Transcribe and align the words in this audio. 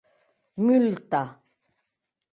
Multa! 0.65 1.21